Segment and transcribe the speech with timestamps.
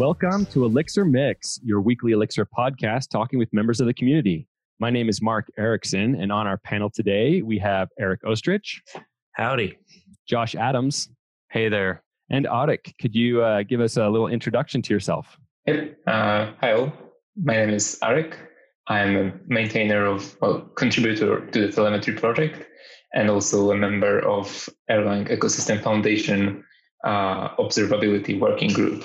[0.00, 4.48] Welcome to Elixir Mix, your weekly Elixir podcast talking with members of the community.
[4.78, 8.80] My name is Mark Ericksen, and on our panel today, we have Eric Oestrich.
[9.32, 9.76] Howdy.
[10.26, 11.10] Josh Adams.
[11.50, 12.02] Hey there.
[12.30, 12.96] And Audic.
[12.98, 15.36] Could you uh, give us a little introduction to yourself?
[15.66, 15.98] Yep.
[16.06, 16.90] Uh, hi all.
[17.36, 18.36] My name is Arik.
[18.86, 22.66] I'm a maintainer of, well, contributor to the telemetry project
[23.12, 26.64] and also a member of Erlang Ecosystem Foundation
[27.04, 29.04] uh, Observability Working Group.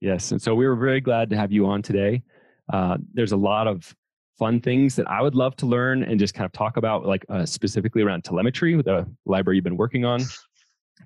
[0.00, 0.32] Yes.
[0.32, 2.22] And so we were very glad to have you on today.
[2.72, 3.94] Uh, there's a lot of
[4.38, 7.24] fun things that I would love to learn and just kind of talk about, like
[7.28, 10.20] uh, specifically around telemetry, the library you've been working on,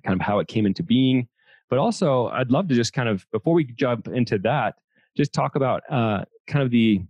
[0.05, 1.27] kind of how it came into being,
[1.73, 4.75] but also, I'd love to just kind of before we jump into that,
[5.17, 7.01] just talk about uh, kind of the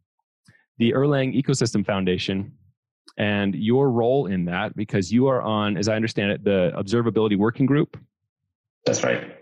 [0.77, 2.53] the Erlang Ecosystem Foundation
[3.17, 7.37] and your role in that, because you are on, as I understand it, the Observability
[7.37, 7.97] Working Group.
[8.85, 9.35] That's right.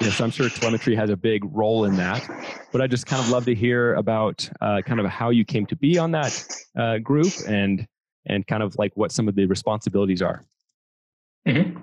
[0.00, 2.28] Yes, I'm sure telemetry has a big role in that.
[2.70, 5.64] But I just kind of love to hear about uh, kind of how you came
[5.66, 6.46] to be on that
[6.76, 7.86] uh, group and
[8.26, 10.44] and kind of like what some of the responsibilities are.
[11.46, 11.78] Mm-hmm.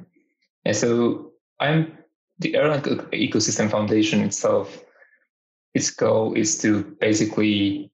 [0.66, 1.98] Yeah, so I'm
[2.40, 2.82] the Erlang
[3.12, 4.84] Ecosystem Foundation itself,
[5.74, 7.92] its goal is to basically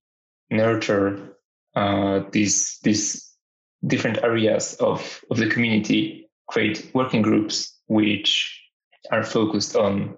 [0.49, 1.37] nurture
[1.75, 3.31] uh, these these
[3.85, 8.61] different areas of, of the community, create working groups which
[9.11, 10.17] are focused on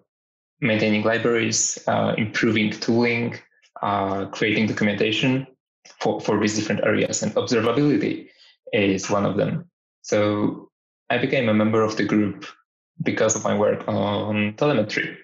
[0.59, 3.37] maintaining libraries, uh, improving tooling,
[3.81, 5.47] uh, creating documentation
[5.99, 8.29] for, for these different areas, and observability
[8.73, 9.69] is one of them.
[10.01, 10.69] So
[11.09, 12.45] I became a member of the group
[13.01, 15.17] because of my work on telemetry.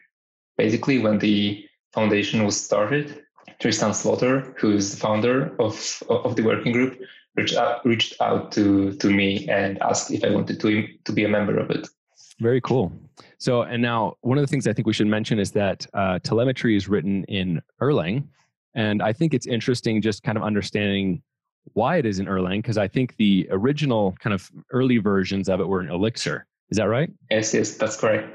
[0.57, 3.23] Basically, when the foundation was started,
[3.59, 6.99] Tristan Sloughter, who is the founder of, of the working group,
[7.35, 11.23] reached out, reached out to, to me and asked if I wanted to, to be
[11.23, 11.87] a member of it.
[12.39, 12.91] Very cool.
[13.39, 16.19] So, and now one of the things I think we should mention is that uh,
[16.19, 18.27] telemetry is written in Erlang.
[18.75, 21.23] And I think it's interesting just kind of understanding
[21.73, 25.59] why it is in Erlang, because I think the original kind of early versions of
[25.59, 26.45] it were in Elixir.
[26.69, 27.09] Is that right?
[27.31, 28.33] Yes, yes, that's correct.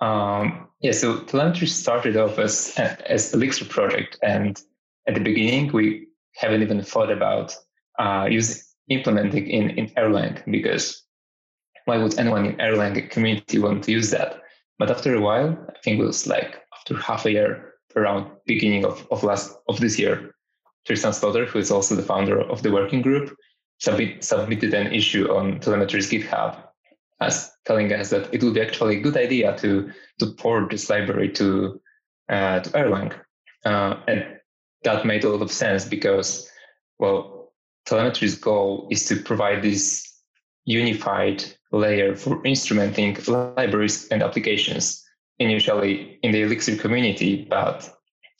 [0.00, 4.60] Um, yeah, so telemetry started off as as Elixir project, and
[5.06, 7.54] at the beginning we haven't even thought about
[7.98, 11.02] uh, using implementing in in Erlang because
[11.88, 14.42] why would anyone in Erlang community want to use that?
[14.78, 18.84] But after a while, I think it was like after half a year, around beginning
[18.84, 20.34] of, of last of this year,
[20.86, 23.34] Tristan Sloughter, who is also the founder of the working group,
[23.78, 26.62] submit, submitted an issue on telemetry's GitHub
[27.20, 30.90] as telling us that it would be actually a good idea to to port this
[30.90, 31.80] library to
[32.28, 33.14] uh, to Erlang,
[33.64, 34.26] uh, and
[34.84, 36.50] that made a lot of sense because
[36.98, 37.52] well,
[37.86, 40.07] telemetry's goal is to provide this
[40.68, 41.42] unified
[41.72, 43.16] layer for instrumenting
[43.56, 45.02] libraries and applications.
[45.40, 47.88] Initially in the Elixir community, but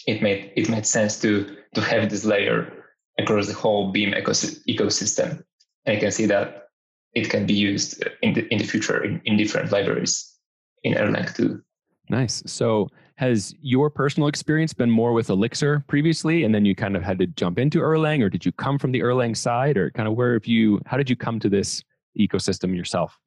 [0.07, 2.73] it made it made sense to to have this layer
[3.19, 5.43] across the whole Beam ecosystem.
[5.87, 6.71] And you can see that
[7.15, 10.39] it can be used in the in the future in, in different libraries
[10.83, 11.63] in Erlang too.
[12.11, 12.43] Nice.
[12.47, 17.03] So has your personal experience been more with Elixir previously, and then you kind of
[17.03, 20.09] had to jump into Erlang, or did you come from the Erlang side, or kind
[20.09, 20.81] of where have you?
[20.87, 21.85] How did you come to this
[22.19, 23.19] ecosystem yourself?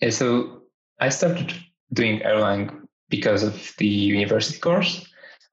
[0.00, 0.62] Yeah, so
[1.00, 1.54] I started
[1.92, 5.06] doing Erlang because of the university course.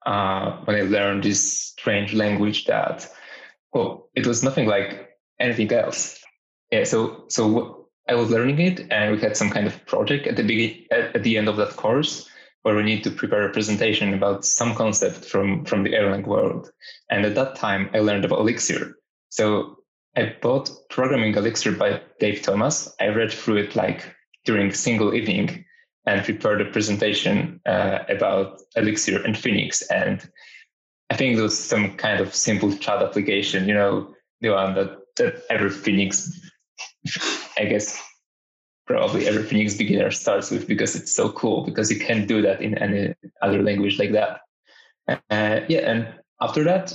[0.04, 3.08] Uh, when I learned this strange language that,
[3.72, 5.10] well, it was nothing like
[5.40, 6.20] anything else.
[6.70, 10.36] Yeah, so so I was learning it, and we had some kind of project at
[10.36, 12.28] the beginning, at, at the end of that course,
[12.62, 16.70] where we need to prepare a presentation about some concept from from the Erlang world.
[17.10, 18.96] And at that time, I learned about Elixir.
[19.30, 19.78] So
[20.16, 22.94] I bought Programming Elixir by Dave Thomas.
[23.00, 24.14] I read through it like
[24.46, 25.64] during a single evening
[26.06, 29.82] and prepared a presentation uh, about Elixir and Phoenix.
[29.82, 30.26] And
[31.10, 35.42] I think was some kind of simple chat application, you know, the one that, that
[35.50, 36.30] every Phoenix,
[37.58, 38.02] I guess,
[38.86, 42.62] probably every Phoenix beginner starts with because it's so cool because you can't do that
[42.62, 44.40] in any other language like that.
[45.08, 46.08] Uh, yeah, and
[46.40, 46.94] after that,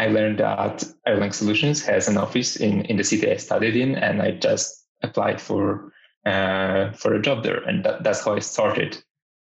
[0.00, 3.96] I learned that Erlang Solutions has an office in, in the city I studied in,
[3.96, 5.92] and I just applied for
[6.24, 8.96] uh, for a job there, and that, that's how I started.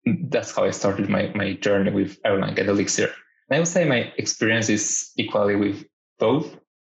[0.05, 3.09] That's how I started my my journey with Erlang and Elixir.
[3.47, 5.85] And I would say my experience is equally with
[6.19, 6.47] both.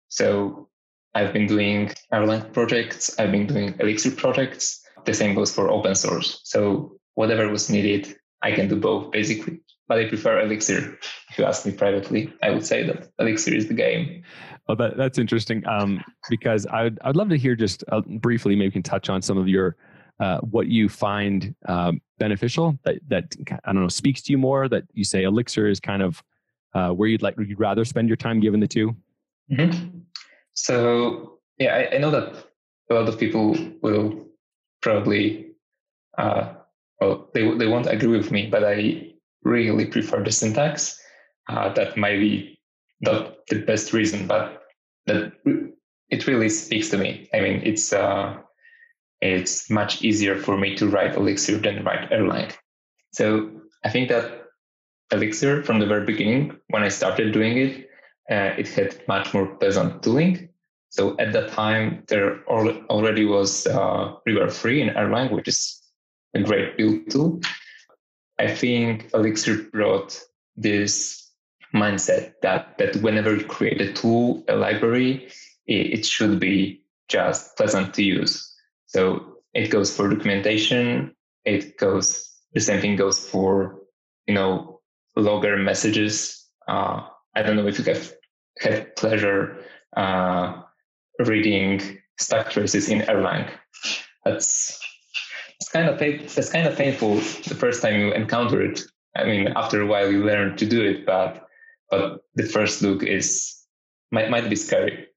[0.09, 0.67] So
[1.15, 4.83] I've been doing Erlang projects, I've been doing Elixir projects.
[5.05, 6.41] The same goes for open source.
[6.43, 9.61] So whatever was needed, I can do both basically.
[9.91, 10.97] But I prefer Elixir.
[11.29, 14.23] If you ask me privately, I would say that Elixir is the game.
[14.65, 18.67] Well, that, that's interesting um, because I'd, I'd love to hear just uh, briefly, maybe
[18.67, 19.75] you can touch on some of your
[20.21, 23.35] uh, what you find um, beneficial that, that
[23.65, 26.23] I don't know speaks to you more that you say Elixir is kind of
[26.73, 28.95] uh, where you'd like you'd rather spend your time given the 2
[29.51, 29.97] mm-hmm.
[30.53, 32.45] So yeah, I, I, know that
[32.89, 34.25] a lot of people will
[34.81, 35.47] probably
[36.17, 36.53] uh,
[37.01, 39.10] well they they won't agree with me, but I
[39.43, 40.99] really prefer the syntax.
[41.49, 42.59] Uh, that might be
[43.01, 44.63] not the best reason, but
[45.07, 45.33] that
[46.09, 47.29] it really speaks to me.
[47.33, 48.37] I mean, it's uh,
[49.21, 52.53] it's much easier for me to write Elixir than write Erlang.
[53.13, 53.49] So
[53.83, 54.45] I think that
[55.11, 57.89] Elixir from the very beginning, when I started doing it,
[58.29, 60.49] uh, it had much more pleasant tooling.
[60.89, 65.81] So at that time, there already was uh, rebar3 in Erlang, which is
[66.33, 67.39] a great build tool.
[68.41, 70.19] I think Elixir brought
[70.57, 71.29] this
[71.75, 75.29] mindset that that whenever you create a tool, a library,
[75.67, 78.51] it, it should be just pleasant to use.
[78.87, 81.15] So it goes for documentation.
[81.45, 83.79] It goes the same thing goes for
[84.25, 84.81] you know
[85.15, 86.43] logger messages.
[86.67, 87.05] Uh,
[87.35, 88.11] I don't know if you have
[88.57, 89.63] had pleasure
[89.95, 90.63] uh,
[91.19, 93.51] reading stack traces in Erlang.
[94.25, 94.79] That's
[95.61, 98.81] it's kind of it's kind of painful the first time you encounter it.
[99.15, 101.47] I mean, after a while you learn to do it, but
[101.91, 103.63] but the first look is
[104.11, 105.07] might might be scary.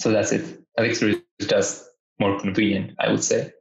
[0.00, 0.60] So that's it.
[0.76, 1.84] Elixir is just
[2.18, 3.52] more convenient, I would say.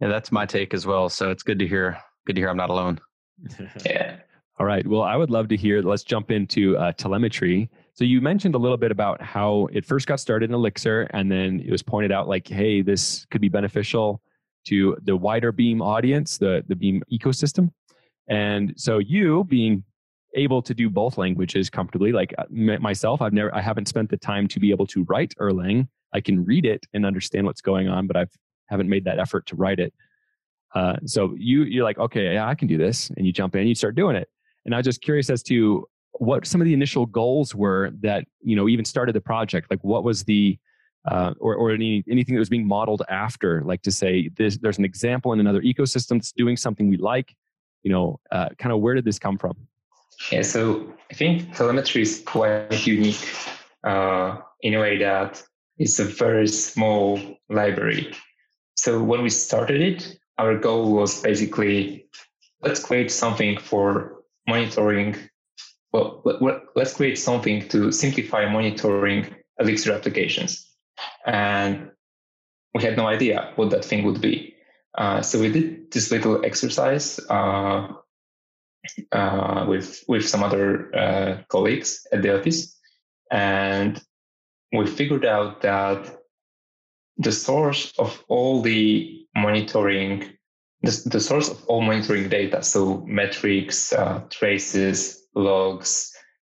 [0.00, 1.08] Yeah, that's my take as well.
[1.08, 1.98] So it's good to hear.
[2.26, 3.00] Good to hear I'm not alone.
[3.84, 4.18] yeah.
[4.60, 4.86] All right.
[4.86, 5.82] Well, I would love to hear.
[5.82, 7.68] Let's jump into uh, telemetry.
[7.94, 11.32] So you mentioned a little bit about how it first got started in Elixir, and
[11.32, 14.22] then it was pointed out like, hey, this could be beneficial
[14.66, 17.70] to the wider Beam audience, the the Beam ecosystem.
[18.28, 19.84] And so you being
[20.34, 24.16] able to do both languages comfortably, like uh, myself, I've never, I haven't spent the
[24.16, 25.88] time to be able to write Erlang.
[26.14, 28.30] I can read it and understand what's going on, but I've
[28.68, 29.92] haven't made that effort to write it.
[30.74, 33.66] Uh, so you you're like, okay, yeah, I can do this, and you jump in,
[33.66, 34.28] you start doing it.
[34.64, 38.24] And I was just curious as to what some of the initial goals were that
[38.42, 40.58] you know even started the project like what was the
[41.10, 44.78] uh, or, or any, anything that was being modeled after like to say this, there's
[44.78, 47.34] an example in another ecosystem that's doing something we like
[47.82, 49.56] you know uh, kind of where did this come from
[50.30, 53.28] yeah so i think telemetry is quite unique
[53.84, 55.42] uh, in a way that
[55.78, 57.18] it's a very small
[57.48, 58.14] library
[58.76, 62.06] so when we started it our goal was basically
[62.62, 65.16] let's create something for monitoring
[65.92, 66.22] well,
[66.74, 69.26] let's create something to simplify monitoring
[69.58, 70.71] Elixir applications.
[71.26, 71.90] And
[72.74, 74.54] we had no idea what that thing would be.
[74.96, 77.88] Uh, so we did this little exercise uh,
[79.12, 82.78] uh, with with some other uh, colleagues at the office,
[83.30, 84.02] and
[84.72, 86.18] we figured out that
[87.18, 90.24] the source of all the monitoring,
[90.82, 96.11] the, the source of all monitoring data, so metrics, uh, traces, logs.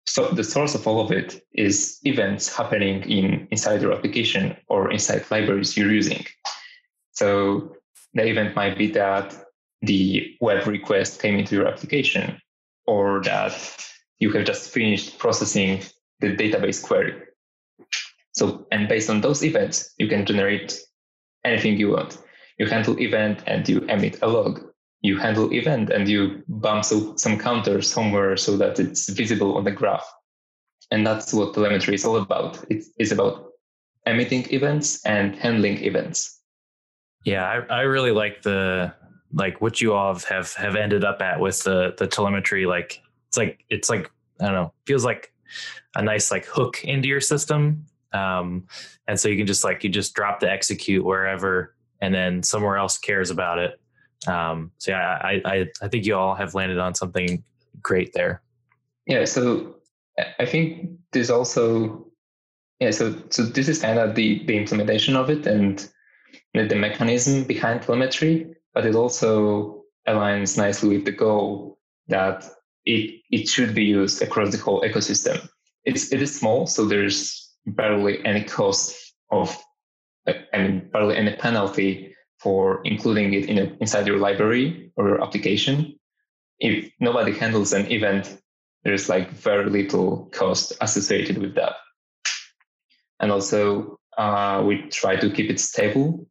[0.07, 4.91] So the source of all of it is events happening in inside your application or
[4.91, 6.25] inside libraries you're using.
[7.13, 7.77] So
[8.15, 9.35] the event might be that
[9.81, 12.41] the web request came into your application
[12.87, 13.55] or that
[14.19, 15.83] you have just finished processing
[16.21, 17.15] the database query.
[18.33, 20.79] So, and based on those events, you can generate
[21.45, 22.19] anything you want.
[22.59, 24.72] You handle event and you emit a log
[25.03, 29.65] you handle event and you bump so, some counter somewhere so that it's visible on
[29.65, 30.07] the graph.
[30.91, 32.65] And that's what telemetry is all about.
[32.71, 33.51] It is about
[34.07, 36.41] emitting events and handling events.
[37.25, 38.95] Yeah, I, I really like the
[39.35, 42.67] like what you all have have ended up at with the the telemetry.
[42.67, 45.33] Like it's like it's like I don't know, feels like
[45.97, 47.87] a nice like hook into your system.
[48.13, 48.67] Um,
[49.09, 52.77] and so you can just like you just drop the execute wherever, and then somewhere
[52.77, 53.81] else cares about it
[54.27, 57.43] um, so yeah, I, I, I think you all have landed on something
[57.83, 58.43] great there.
[59.07, 59.25] Yeah.
[59.25, 59.77] So
[60.39, 62.07] I think there's also
[62.81, 62.91] yeah.
[62.91, 65.89] So so this is kind of the the implementation of it and
[66.55, 72.45] the mechanism behind telemetry, but it also aligns nicely with the goal that
[72.85, 75.49] it it should be used across the whole ecosystem.
[75.85, 79.57] It's it is small, so there's barely any cost of
[80.29, 82.12] I mean barely any penalty
[82.43, 85.99] for including it in a, inside your library or your application.
[86.59, 88.39] If nobody handles an event,
[88.85, 91.75] there's like very little cost associated with that.
[93.21, 96.27] And also, uh, we try to keep it stable.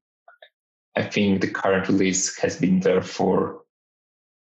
[0.96, 3.62] I think the current release has been there for,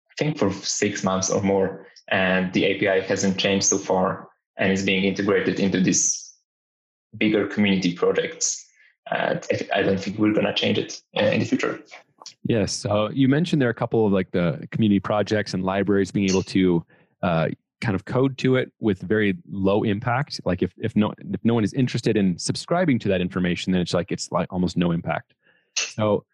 [0.10, 4.72] I think for six months or more, and the API hasn't changed so far, and
[4.72, 6.34] is being integrated into these
[7.18, 8.67] bigger community projects
[9.12, 9.36] uh,
[9.74, 11.82] I don't think we're going to change it uh, in the future.
[12.44, 12.74] Yes.
[12.74, 16.30] So you mentioned there are a couple of like the community projects and libraries being
[16.30, 16.86] able to
[17.22, 17.50] uh,
[17.82, 20.42] kind of code to it with very low impact.
[20.46, 23.82] Like if, if no if no one is interested in subscribing to that information, then
[23.82, 25.34] it's like it's like almost no impact.
[25.76, 26.26] So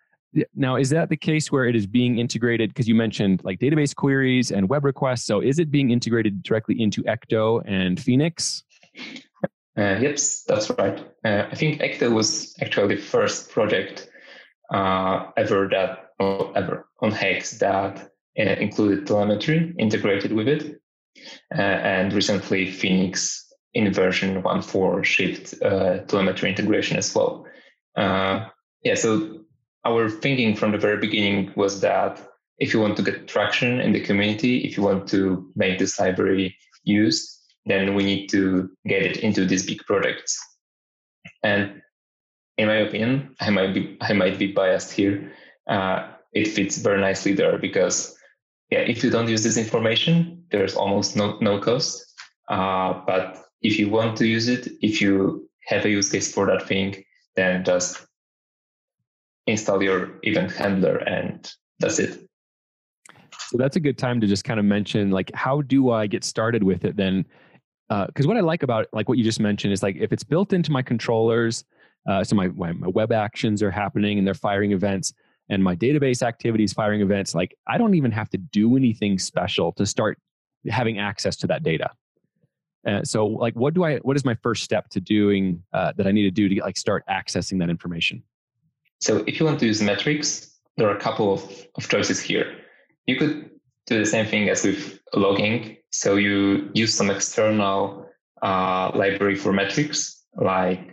[0.56, 2.70] now is that the case where it is being integrated?
[2.70, 5.26] Because you mentioned like database queries and web requests.
[5.26, 8.64] So is it being integrated directly into Ecto and Phoenix?
[9.78, 11.00] Uh, yes, that's right.
[11.26, 14.10] Uh, I think Ecto was actually the first project
[14.72, 20.80] uh, ever that ever on Hex that uh, included telemetry integrated with it,
[21.58, 27.46] uh, and recently Phoenix in version 1.4 shipped uh, telemetry integration as well.
[27.98, 29.40] yeah, so
[29.86, 32.22] our thinking from the very beginning was that
[32.60, 36.00] if you want to get traction in the community, if you want to make this
[36.00, 40.38] library used, then we need to get it into these big projects.
[41.44, 41.82] And
[42.58, 45.32] in my opinion, I might be I might be biased here.
[45.68, 48.16] Uh, it fits very nicely there because
[48.70, 52.14] yeah, if you don't use this information, there's almost no no cost.
[52.50, 56.46] Uh, but if you want to use it, if you have a use case for
[56.48, 57.04] that thing,
[57.36, 58.06] then just
[59.48, 62.28] install your event handler and that's it.
[63.48, 66.24] So that's a good time to just kind of mention like how do I get
[66.24, 67.26] started with it then?
[68.08, 70.24] Because uh, what I like about like what you just mentioned is like if it's
[70.24, 71.64] built into my controllers,
[72.08, 75.14] uh, so my my web actions are happening and they're firing events,
[75.50, 79.72] and my database activities firing events, like I don't even have to do anything special
[79.74, 80.18] to start
[80.70, 81.90] having access to that data.
[82.86, 86.08] Uh, so like what do I what is my first step to doing uh, that
[86.08, 88.24] I need to do to get, like start accessing that information?
[89.00, 92.58] So if you want to use metrics, there are a couple of, of choices here.
[93.06, 93.50] You could
[93.86, 95.78] do the same thing as with logging.
[95.94, 98.10] So you use some external
[98.42, 100.92] uh, library for metrics, like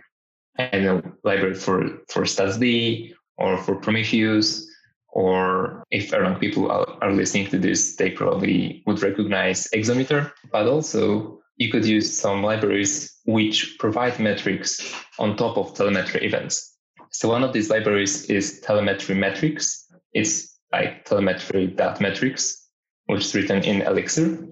[0.59, 4.69] I know library for for StatsD or for Prometheus,
[5.09, 10.31] or if Erlang people are, are listening to this, they probably would recognize Exometer.
[10.51, 16.77] But also you could use some libraries which provide metrics on top of telemetry events.
[17.09, 19.89] So one of these libraries is telemetry metrics.
[20.13, 22.67] It's like telemetry.metrics
[23.07, 24.47] which is written in Elixir.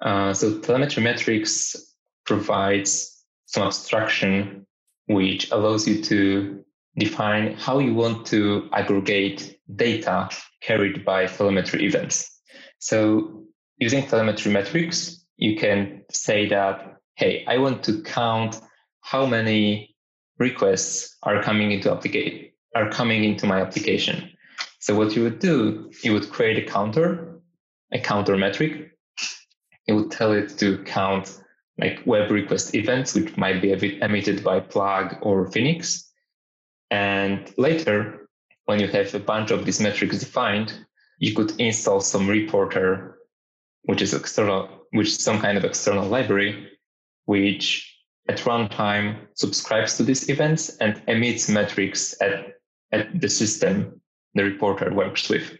[0.00, 1.76] Uh, so telemetry metrics
[2.24, 4.66] provides some abstraction
[5.06, 6.62] which allows you to
[6.96, 10.28] define how you want to aggregate data
[10.60, 12.30] carried by telemetry events.
[12.78, 13.44] So
[13.78, 18.60] using telemetry metrics, you can say that, hey, I want to count
[19.00, 19.96] how many
[20.38, 24.30] requests are coming into application are coming into my application.
[24.78, 27.28] So what you would do, you would create a counter
[27.92, 28.92] a counter metric.
[29.88, 31.40] It would tell it to count
[31.78, 36.12] like web request events, which might be emitted by Plug or Phoenix.
[36.90, 38.28] And later,
[38.66, 40.74] when you have a bunch of these metrics defined,
[41.18, 43.18] you could install some reporter,
[43.84, 46.68] which is external, which is some kind of external library,
[47.24, 47.96] which
[48.28, 52.58] at runtime subscribes to these events and emits metrics at,
[52.92, 54.00] at the system
[54.34, 55.56] the reporter works with.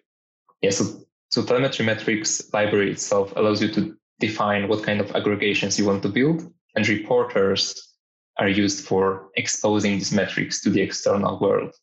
[0.61, 0.85] Yeah, so
[1.30, 6.02] so telemetry metrics library itself allows you to define what kind of aggregations you want
[6.02, 6.42] to build
[6.75, 7.96] and reporters
[8.38, 11.75] are used for exposing these metrics to the external world.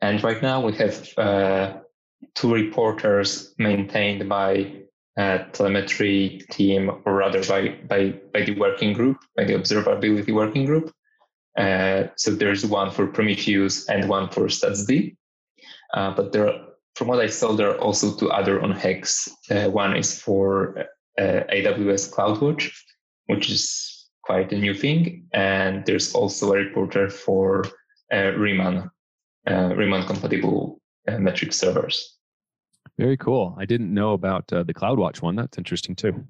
[0.00, 1.78] And right now we have uh,
[2.34, 4.72] two reporters maintained by
[5.16, 10.64] a telemetry team, or rather by, by, by the working group, by the observability working
[10.64, 10.92] group.
[11.56, 15.16] Uh, so there's one for Prometheus and one for StatsD.
[15.94, 19.28] Uh, but there are from what I saw, there are also two other on Hex.
[19.48, 20.84] Uh, one is for
[21.18, 22.70] uh, AWS CloudWatch,
[23.26, 25.26] which is quite a new thing.
[25.32, 27.64] And there's also a reporter for
[28.12, 28.90] uh, Riemann,
[29.50, 32.16] uh, Riemann compatible uh, metric servers.
[32.98, 33.54] Very cool.
[33.58, 35.36] I didn't know about uh, the CloudWatch one.
[35.36, 36.24] That's interesting too.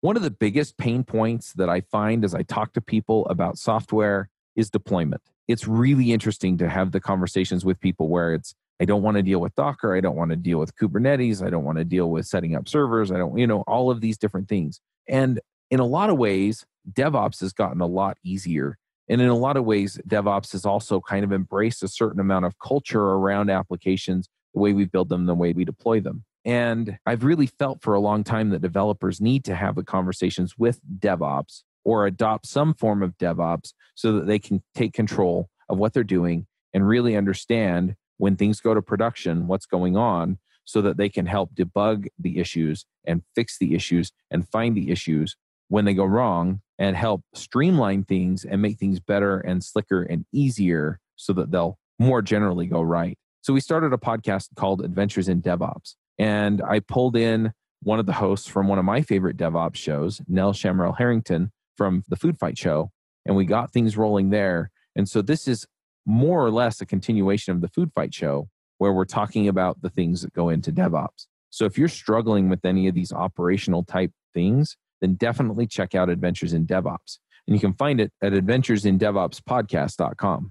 [0.00, 3.58] One of the biggest pain points that I find as I talk to people about
[3.58, 5.22] software is deployment.
[5.48, 9.22] It's really interesting to have the conversations with people where it's, I don't want to
[9.22, 9.94] deal with Docker.
[9.94, 11.40] I don't want to deal with Kubernetes.
[11.40, 13.12] I don't want to deal with setting up servers.
[13.12, 14.80] I don't, you know, all of these different things.
[15.08, 15.38] And
[15.70, 18.76] in a lot of ways, DevOps has gotten a lot easier.
[19.08, 22.44] And in a lot of ways, DevOps has also kind of embraced a certain amount
[22.44, 26.24] of culture around applications, the way we build them, the way we deploy them.
[26.44, 30.58] And I've really felt for a long time that developers need to have the conversations
[30.58, 35.78] with DevOps or adopt some form of DevOps so that they can take control of
[35.78, 40.80] what they're doing and really understand when things go to production what's going on so
[40.80, 45.34] that they can help debug the issues and fix the issues and find the issues
[45.66, 50.24] when they go wrong and help streamline things and make things better and slicker and
[50.32, 53.18] easier so that they'll more generally go right.
[53.40, 55.96] So we started a podcast called Adventures in DevOps.
[56.16, 57.52] And I pulled in
[57.82, 62.04] one of the hosts from one of my favorite DevOps shows, Nell Shamrell Harrington from
[62.06, 62.92] the Food Fight Show.
[63.26, 64.70] And we got things rolling there.
[64.94, 65.66] And so this is
[66.06, 69.90] more or less a continuation of the Food Fight Show where we're talking about the
[69.90, 71.26] things that go into DevOps.
[71.50, 76.08] So if you're struggling with any of these operational type things, then definitely check out
[76.08, 77.18] Adventures in DevOps.
[77.46, 80.50] And you can find it at adventuresindevopspodcast.com.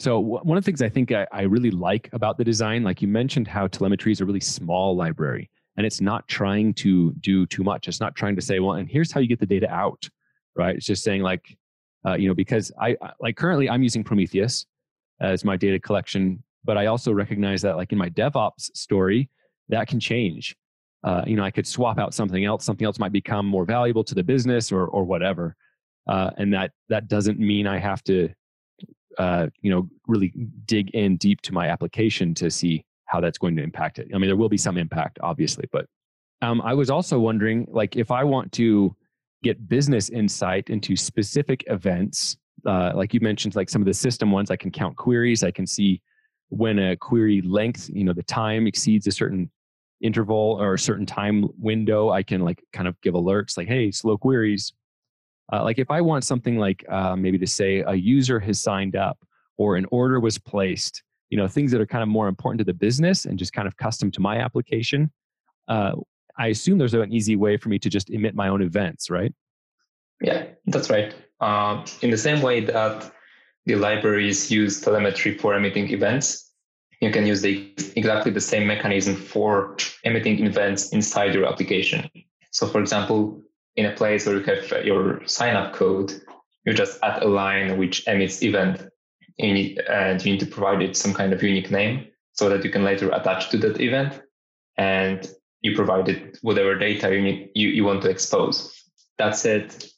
[0.00, 3.00] So one of the things I think I, I, really like about the design, like
[3.00, 7.46] you mentioned, how telemetry is a really small library, and it's not trying to do
[7.46, 7.86] too much.
[7.86, 10.08] It's not trying to say, well, and here's how you get the data out,
[10.56, 10.74] right?
[10.74, 11.56] It's just saying like,
[12.06, 14.66] uh, you know, because I like currently I'm using Prometheus
[15.20, 19.30] as my data collection, but I also recognize that like in my DevOps story,
[19.68, 20.56] that can change.
[21.02, 22.64] Uh, you know, I could swap out something else.
[22.64, 25.56] Something else might become more valuable to the business or or whatever,
[26.06, 28.30] uh, and that that doesn't mean I have to
[29.18, 30.32] uh, you know, really
[30.66, 34.08] dig in deep to my application to see how that's going to impact it.
[34.14, 35.86] I mean, there will be some impact, obviously, but
[36.42, 38.94] um, I was also wondering, like, if I want to
[39.44, 44.32] get business insight into specific events, uh, like you mentioned, like some of the system
[44.32, 45.44] ones, I can count queries.
[45.44, 46.02] I can see
[46.48, 49.50] when a query length, you know, the time exceeds a certain
[50.00, 52.10] interval or a certain time window.
[52.10, 54.72] I can like kind of give alerts, like, hey, slow queries,
[55.52, 58.96] uh, like if I want something like uh, maybe to say a user has signed
[58.96, 59.18] up
[59.58, 62.64] or an order was placed, you know, things that are kind of more important to
[62.64, 65.10] the business and just kind of custom to my application.
[65.68, 65.92] Uh,
[66.38, 69.32] I assume there's an easy way for me to just emit my own events, right?
[70.20, 71.14] Yeah, that's right.
[71.40, 73.12] Um, in the same way that
[73.66, 76.50] the libraries use telemetry for emitting events,
[77.00, 82.08] you can use the, exactly the same mechanism for emitting events inside your application.
[82.50, 83.42] So, for example,
[83.76, 86.12] in a place where you have your sign up code,
[86.64, 88.88] you just add a line which emits event
[89.38, 89.58] and
[90.24, 93.10] you need to provide it some kind of unique name so that you can later
[93.10, 94.22] attach to that event
[94.76, 95.28] and
[95.64, 98.70] you provide it whatever data you, need, you, you want to expose.
[99.18, 99.88] That's it.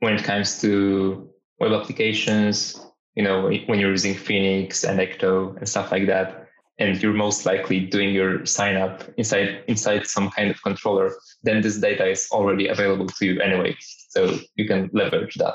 [0.00, 2.78] When it comes to web applications,
[3.16, 7.46] you know, when you're using Phoenix and Ecto and stuff like that, and you're most
[7.46, 12.28] likely doing your sign up inside inside some kind of controller, then this data is
[12.30, 13.74] already available to you anyway.
[14.10, 15.54] So you can leverage that.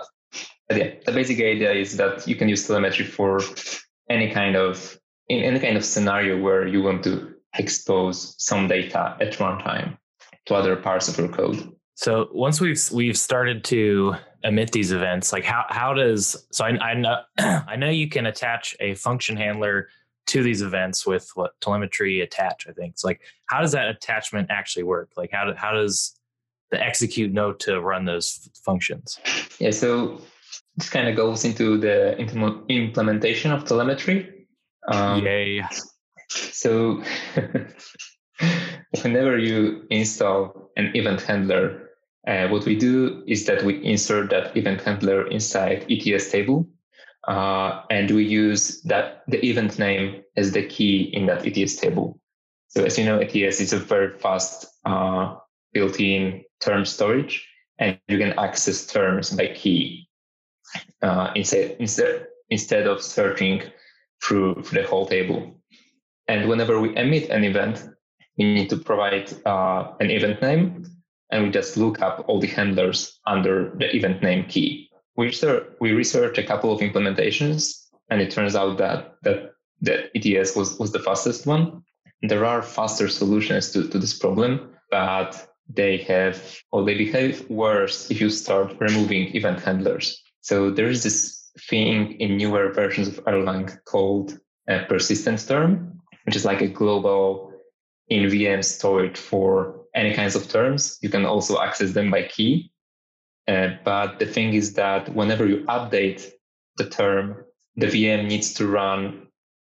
[0.68, 3.42] But yeah, the basic idea is that you can use telemetry for
[4.10, 9.18] any kind of in any kind of scenario where you want to expose some data
[9.20, 9.98] at runtime
[10.46, 11.74] to other parts of your code.
[11.96, 16.70] So once we've we've started to emit these events, like how how does so I,
[16.70, 19.90] I know I know you can attach a function handler
[20.28, 22.68] to these events with what telemetry attach.
[22.70, 25.12] I think it's like how does that attachment actually work?
[25.18, 26.16] Like how do, how does
[26.72, 29.20] the execute know to run those functions?
[29.60, 30.22] Yeah, so
[30.78, 34.48] this kind of goes into the implementation of telemetry.
[34.88, 35.64] Um, Yay!
[36.30, 37.04] So
[39.02, 41.90] whenever you install an event handler,
[42.28, 46.68] uh, what we do is that we insert that event handler inside ETS table
[47.28, 52.20] uh, and we use that the event name as the key in that ETS table.
[52.70, 55.36] So as you know, ETS is a very fast uh,
[55.74, 60.08] built-in term storage, and you can access terms by key
[61.02, 63.62] uh, instead, instead instead of searching
[64.24, 65.59] through, through the whole table.
[66.30, 67.84] And whenever we emit an event,
[68.38, 70.86] we need to provide uh, an event name,
[71.32, 74.90] and we just look up all the handlers under the event name key
[75.20, 80.00] we research, we researched a couple of implementations, and it turns out that that that
[80.16, 81.84] ETS was, was the fastest one.
[82.22, 85.32] There are faster solutions to, to this problem, but
[85.68, 86.38] they have
[86.72, 90.22] or they behave worse if you start removing event handlers.
[90.42, 94.40] So there is this thing in newer versions of Erlang called
[94.70, 97.52] a persistence term, which is like a global
[98.10, 100.98] in VM stored for any kinds of terms.
[101.02, 102.72] You can also access them by key.
[103.48, 106.32] Uh, but the thing is that whenever you update
[106.78, 109.28] the term, the VM needs to run,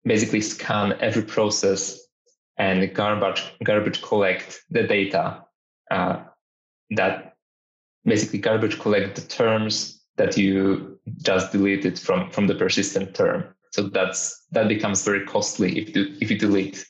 [0.04, 2.00] basically scan every process
[2.56, 5.42] and garbage garbage collect the data
[5.90, 6.22] uh,
[6.90, 7.34] that
[8.04, 13.53] basically garbage collect the terms that you just deleted from from the persistent term.
[13.74, 16.86] So that's that becomes very costly if you if you delete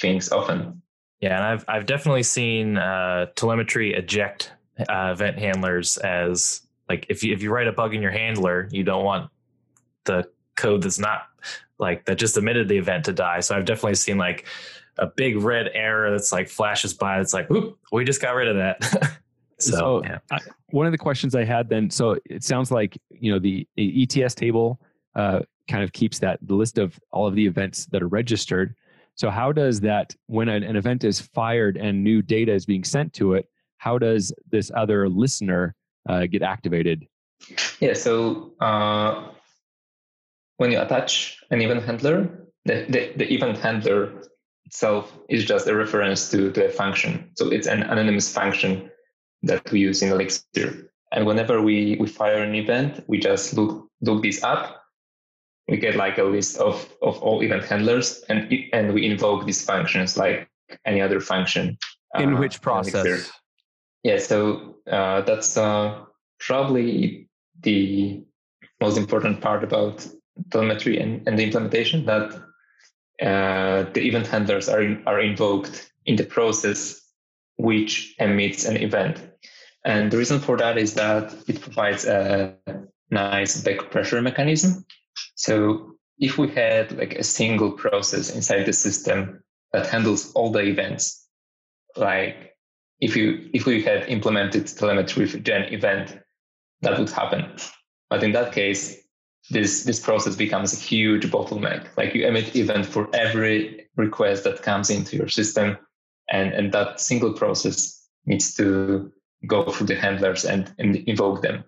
[0.00, 0.80] things often.
[1.20, 4.50] Yeah, and I've I've definitely seen uh, telemetry eject
[4.88, 8.66] uh, event handlers as like if you if you write a bug in your handler,
[8.72, 9.30] you don't want
[10.04, 10.24] the
[10.56, 11.24] code that's not
[11.78, 13.40] like that just emitted the event to die.
[13.40, 14.46] So I've definitely seen like
[14.96, 17.20] a big red error that's like flashes by.
[17.20, 18.82] It's like, oop, we just got rid of that.
[19.58, 20.18] so, So, yeah.
[20.30, 20.38] I,
[20.70, 24.08] one of the questions I had then, so it sounds like you know the, the
[24.10, 24.80] ETS table
[25.14, 28.74] uh, kind of keeps that the list of all of the events that are registered.
[29.14, 32.84] So how does that when an, an event is fired and new data is being
[32.84, 33.48] sent to it?
[33.78, 35.74] How does this other listener
[36.08, 37.06] uh, get activated?
[37.80, 39.28] Yeah, so uh,
[40.56, 44.22] when you attach an event handler, the, the, the event handler
[44.64, 47.30] itself is just a reference to, to a function.
[47.36, 48.90] So it's an anonymous function
[49.42, 50.92] that we use in Elixir.
[51.12, 54.81] And whenever we, we fire an event, we just look look this up.
[55.68, 59.64] We get like a list of, of all event handlers and and we invoke these
[59.64, 60.48] functions like
[60.84, 61.78] any other function.
[62.18, 63.30] In uh, which process?
[64.02, 66.04] Yeah, so uh, that's uh,
[66.40, 67.28] probably
[67.60, 68.22] the
[68.80, 70.06] most important part about
[70.50, 72.34] telemetry and, and the implementation that
[73.22, 77.00] uh, the event handlers are, in, are invoked in the process
[77.56, 79.20] which emits an event.
[79.84, 82.56] And the reason for that is that it provides a
[83.10, 84.84] nice back pressure mechanism.
[85.34, 90.60] So if we had like a single process inside the system that handles all the
[90.60, 91.26] events,
[91.96, 92.56] like
[93.00, 96.18] if you if we had implemented telemetry with gen event,
[96.82, 97.56] that would happen.
[98.10, 98.96] But in that case,
[99.50, 101.88] this this process becomes a huge bottleneck.
[101.96, 105.76] Like you emit event for every request that comes into your system,
[106.30, 109.12] and and that single process needs to
[109.46, 111.64] go through the handlers and, and invoke them.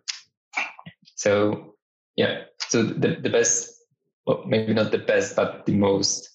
[1.16, 1.73] So
[2.16, 3.74] yeah, so the the best,
[4.26, 6.30] well, maybe not the best, but the most,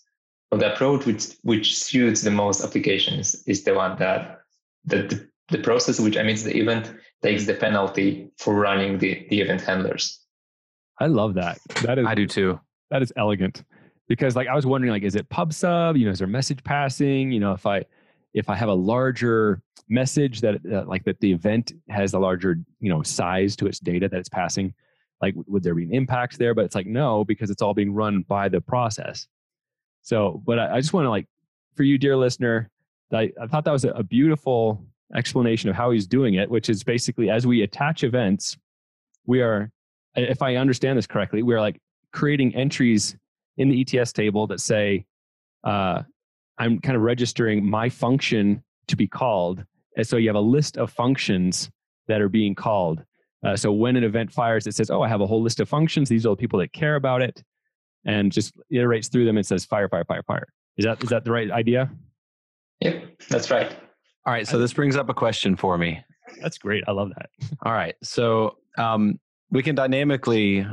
[0.51, 4.41] well, the approach which which suits the most applications is the one that
[4.85, 9.41] that the, the process which emits the event takes the penalty for running the, the
[9.41, 10.19] event handlers.
[10.99, 11.59] I love that.
[11.83, 12.59] That is I do too.
[12.91, 13.63] that is elegant
[14.07, 15.95] because like I was wondering like is it pub sub?
[15.95, 17.31] You know, is there message passing?
[17.31, 17.85] You know, if I
[18.33, 22.59] if I have a larger message that uh, like that the event has a larger
[22.79, 24.73] you know size to its data that it's passing,
[25.21, 26.53] like would there be an impact there?
[26.53, 29.27] But it's like no because it's all being run by the process.
[30.01, 31.27] So, but I, I just want to like
[31.75, 32.69] for you, dear listener,
[33.13, 34.84] I, I thought that was a, a beautiful
[35.15, 38.58] explanation of how he's doing it, which is basically as we attach events,
[39.25, 39.71] we are,
[40.15, 41.79] if I understand this correctly, we're like
[42.13, 43.15] creating entries
[43.58, 45.05] in the ETS table that say,
[45.63, 46.03] uh,
[46.58, 49.63] I'm kind of registering my function to be called.
[49.95, 51.69] And so you have a list of functions
[52.08, 53.03] that are being called.
[53.45, 55.69] Uh, so when an event fires, it says, Oh, I have a whole list of
[55.69, 56.10] functions.
[56.10, 57.43] These are the people that care about it.
[58.06, 60.47] And just iterates through them and says, Fire, fire, fire, fire.
[60.78, 61.91] Is that, is that the right idea?
[62.82, 63.71] Yep, that's right.
[64.25, 64.47] All right.
[64.47, 66.02] So this brings up a question for me.
[66.41, 66.84] That's great.
[66.88, 67.30] I love that.
[67.65, 67.95] All right.
[68.04, 70.65] So um, we can dynamically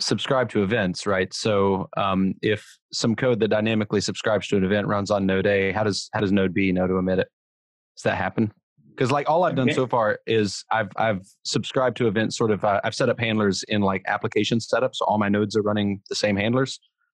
[0.00, 1.32] subscribe to events, right?
[1.34, 5.72] So um, if some code that dynamically subscribes to an event runs on Node A,
[5.72, 7.28] how does how does Node B know to emit it?
[7.96, 8.52] Does that happen?
[8.94, 9.74] Because like all I've done Okay.
[9.74, 12.36] so far is I've I've subscribed to events.
[12.36, 15.56] Sort of uh, I've set up handlers in like application setup, so all my nodes
[15.56, 16.78] are running the same handlers.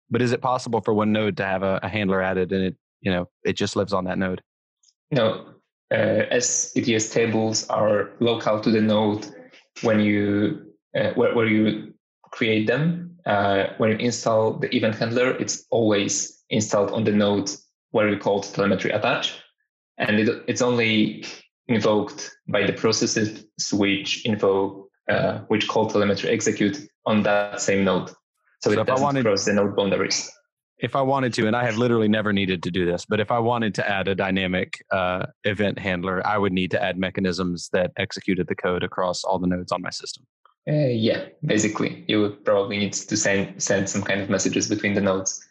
[0.10, 2.76] But is it possible for one node to have a, a handler added and it
[3.02, 4.42] you know it just lives on that node?
[5.12, 5.46] No,
[5.92, 9.28] uh, as ETS tables are local to the node
[9.82, 11.94] when you uh, where, where you
[12.32, 13.10] create them.
[13.26, 17.50] Uh, when you install the event handler, it's always installed on the node
[17.92, 19.42] where we call telemetry attach,
[19.98, 21.24] and it, it's only
[21.68, 28.08] invoked by the processes which invoke uh, which call telemetry execute on that same node.
[28.62, 30.32] So, So it doesn't wanted- cross the node boundaries.
[30.80, 33.30] if I wanted to, and I have literally never needed to do this, but if
[33.32, 37.70] I wanted to add a dynamic uh, event handler, I would need to add mechanisms
[37.74, 40.26] that executed the code across all the nodes on my system.
[40.68, 44.94] Uh, yeah, basically, you would probably need to send send some kind of messages between
[44.94, 45.46] the nodes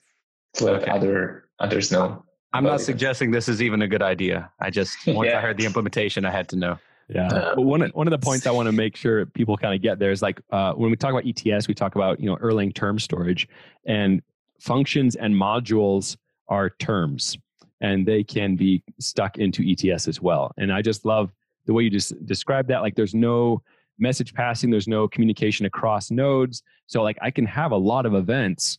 [0.55, 0.90] to let Okay.
[0.90, 2.25] other others know.
[2.55, 2.85] I'm not it.
[2.85, 4.51] suggesting this is even a good idea.
[4.61, 6.79] I just once I heard the implementation, I had to know.
[7.09, 7.27] Yeah.
[7.29, 9.75] Uh, But one, of- one of the points I want to make sure people kind
[9.75, 12.27] of get there is like uh, when we talk about ETS, we talk about, you
[12.27, 13.49] know, Erlang term storage
[13.87, 14.23] and
[14.61, 16.17] functions and modules
[16.49, 17.37] are terms.
[17.81, 20.53] and they can be stuck into ETS as well.
[20.57, 21.33] And I just love
[21.67, 22.81] the way you just describe that.
[22.83, 23.62] Like there's no
[23.99, 26.62] message passing, there's no communication across nodes.
[26.87, 28.79] So like I can have a lot of events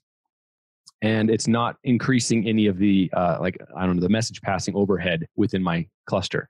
[1.03, 4.73] and it's not increasing any of the uh, like I don't know the message passing
[4.75, 6.49] overhead within my cluster.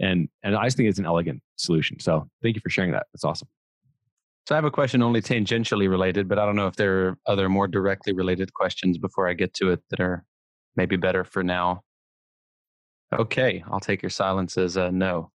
[0.00, 2.00] And and I just think it's an elegant solution.
[2.00, 3.06] So thank you for sharing that.
[3.12, 3.48] That's awesome.
[4.48, 7.18] So I have a question only tangentially related, but I don't know if there are
[7.26, 10.24] other more directly related questions before I get to it that are
[10.74, 11.82] maybe better for now.
[13.12, 15.30] Okay, I'll take your silence as a no.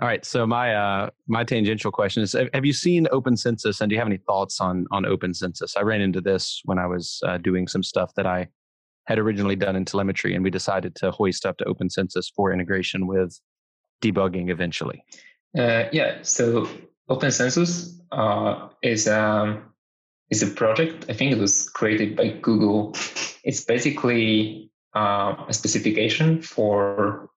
[0.00, 0.24] All right.
[0.24, 4.00] So my uh, my tangential question is: Have you seen Open Census, and do you
[4.00, 5.76] have any thoughts on on Open Census?
[5.76, 8.48] I ran into this when I was uh, doing some stuff that I
[9.04, 12.50] had originally done in telemetry, and we decided to hoist up to Open Census for
[12.50, 13.38] integration with
[14.00, 15.04] debugging eventually.
[15.58, 16.18] Uh, yeah.
[16.22, 16.66] So
[17.10, 19.64] Open Census uh, is um,
[20.30, 21.06] is a project.
[21.10, 22.94] I think it was created by Google.
[23.44, 27.28] It's basically uh, a specification for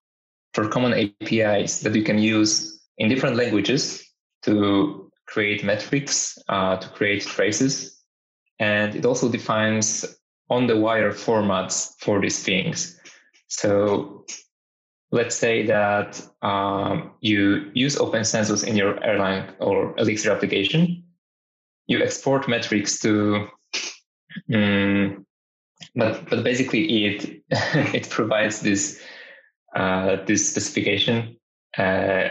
[0.54, 4.04] for common APIs that you can use in different languages
[4.44, 8.02] to create metrics, uh, to create traces,
[8.60, 10.06] and it also defines
[10.50, 13.00] on-the-wire formats for these things.
[13.48, 14.26] So
[15.12, 21.04] let's say that um, you use Open Census in your Erlang or Elixir application.
[21.88, 23.48] You export metrics to,
[24.54, 25.26] um,
[25.96, 27.44] but but basically it
[27.94, 29.02] it provides this
[30.26, 31.38] this specification
[31.78, 32.30] uh,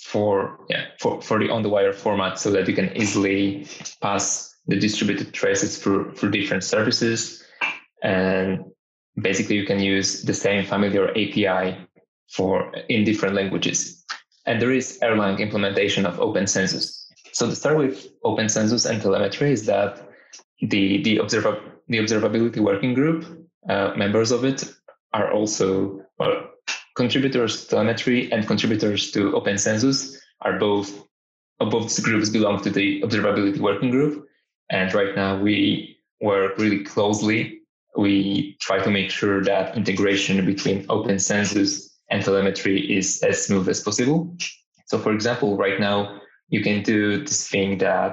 [0.00, 3.66] for yeah for, for the on the wire format so that you can easily
[4.00, 7.44] pass the distributed traces through through different services
[8.02, 8.64] and
[9.20, 11.76] basically you can use the same familiar API
[12.30, 14.04] for in different languages.
[14.46, 17.08] And there is Erlang implementation of Open Census.
[17.32, 20.08] So to start with Open Census and telemetry is that
[20.60, 23.24] the the observa- the observability working group
[23.68, 24.72] uh, members of it
[25.12, 26.49] are also well,
[27.00, 30.88] contributors to telemetry and contributors to Open Census are both
[31.60, 34.26] uh, both groups belong to the observability working group.
[34.70, 37.60] And right now we work really closely.
[37.96, 41.68] We try to make sure that integration between Open Census
[42.10, 44.18] and telemetry is as smooth as possible.
[44.86, 48.12] So, for example, right now you can do this thing that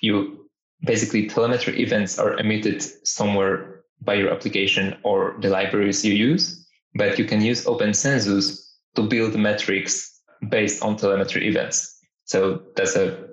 [0.00, 0.48] you
[0.92, 6.59] basically telemetry events are emitted somewhere by your application or the libraries you use,
[6.94, 11.98] but you can use Open Census to build metrics based on telemetry events.
[12.24, 13.28] So that's a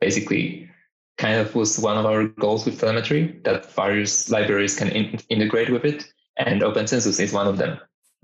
[0.00, 0.68] basically
[1.16, 5.70] kind of was one of our goals with telemetry that various libraries can in- integrate
[5.70, 6.04] with it,
[6.36, 7.78] and Open Census is one of them.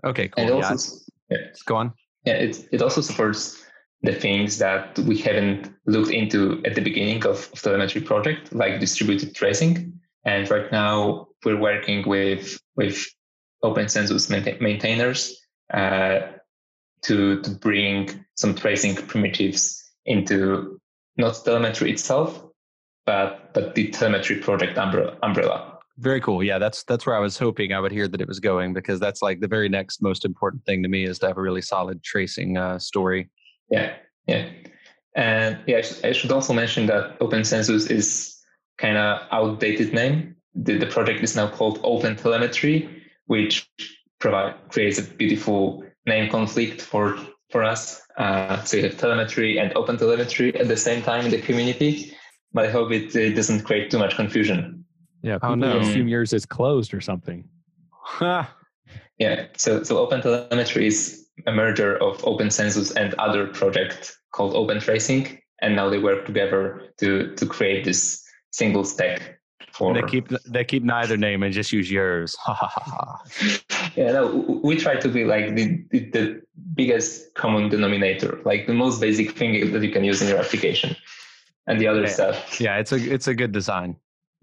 [0.04, 0.44] Okay, cool.
[0.44, 0.96] And also,
[1.30, 1.38] yeah.
[1.66, 1.92] Go on.
[2.24, 3.62] Yeah, it, it also supports
[4.02, 8.80] the things that we haven't looked into at the beginning of, of telemetry project, like
[8.80, 9.98] distributed tracing.
[10.24, 13.04] And right now we're working with with
[13.64, 15.40] Open Census maintainers
[15.72, 16.20] uh,
[17.02, 20.78] to to bring some tracing primitives into
[21.16, 22.44] not telemetry itself,
[23.06, 25.78] but but the telemetry project umbrella.
[25.98, 26.42] Very cool.
[26.42, 29.00] Yeah, that's that's where I was hoping I would hear that it was going because
[29.00, 31.62] that's like the very next most important thing to me is to have a really
[31.62, 33.30] solid tracing uh, story.
[33.70, 33.94] Yeah,
[34.26, 34.50] yeah,
[35.14, 38.36] and yeah, I should also mention that Open Census is
[38.78, 40.36] kind of outdated name.
[40.56, 43.68] The, the project is now called Open Telemetry, which
[44.18, 47.18] provide creates a beautiful name conflict for
[47.50, 48.00] for us.
[48.16, 52.12] Uh, so you have telemetry and Open Telemetry at the same time in the community,
[52.52, 54.84] but I hope it, it doesn't create too much confusion.
[55.22, 55.80] Yeah, oh, people oh, no.
[55.80, 57.48] assume yours is closed or something.
[58.20, 64.54] yeah, so so Open Telemetry is a merger of Open Census and other project called
[64.54, 69.33] Open Tracing, and now they work together to to create this single stack.
[69.74, 72.36] For they keep they keep neither name and just use yours.
[73.96, 76.42] yeah, no, we try to be like the, the, the
[76.74, 80.94] biggest common denominator, like the most basic thing that you can use in your application,
[81.66, 82.08] and the other yeah.
[82.08, 82.60] stuff.
[82.60, 83.96] Yeah, it's a it's a good design.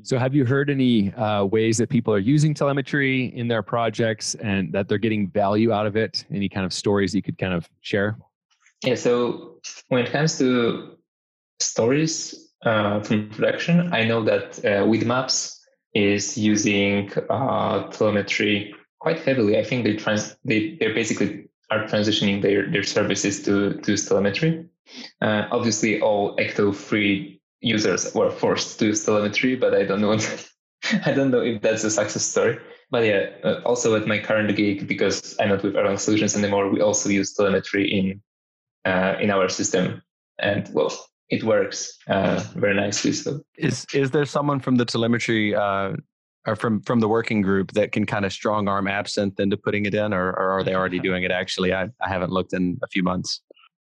[0.03, 4.35] So, have you heard any uh, ways that people are using telemetry in their projects
[4.35, 6.25] and that they're getting value out of it?
[6.29, 8.17] Any kind of stories you could kind of share?
[8.83, 8.95] Yeah.
[8.95, 10.97] So, when it comes to
[11.61, 15.59] stories uh, from production, I know that uh, Maps
[15.93, 19.57] is using uh, telemetry quite heavily.
[19.57, 24.65] I think they trans they they basically are transitioning their their services to to telemetry.
[25.21, 30.17] Uh, obviously, all Ecto 3 users were forced to use telemetry, but I don't know.
[31.05, 32.59] I don't know if that's a success story.
[32.89, 36.69] But yeah, uh, also at my current gig, because I'm not with Erlang Solutions anymore,
[36.69, 38.21] we also use telemetry in
[38.83, 40.01] uh, in our system,
[40.39, 40.91] and well,
[41.31, 43.13] it works uh, very nicely.
[43.13, 45.93] So is is there someone from the telemetry uh,
[46.45, 49.85] or from from the working group that can kind of strong arm absinthe into putting
[49.85, 51.31] it in, or, or are they already doing it?
[51.31, 53.41] Actually, I, I haven't looked in a few months.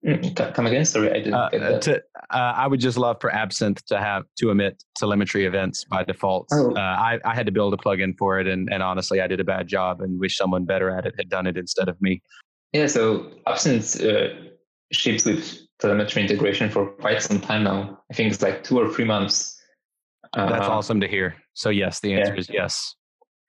[0.07, 0.85] Mm, come again?
[0.85, 1.83] Sorry, I didn't uh, get that.
[1.83, 1.97] To,
[2.31, 6.49] uh, I would just love for Absinthe to have to emit telemetry events by default.
[6.53, 6.75] Oh.
[6.75, 9.41] Uh, I, I had to build a plugin for it, and, and honestly, I did
[9.41, 12.23] a bad job, and wish someone better at it had done it instead of me.
[12.73, 14.29] Yeah, so Absinthe uh,
[14.91, 17.99] ships with telemetry integration for quite some time now.
[18.11, 19.57] I think it's like two or three months.
[20.35, 21.35] That's Uh, awesome to hear.
[21.55, 22.41] So yes, the answer yeah.
[22.41, 22.95] is yes.